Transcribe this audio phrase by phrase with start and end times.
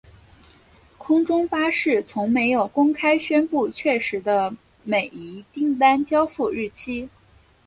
[0.97, 7.07] 空中巴士从没有公开宣布确实的每一订单交付日期。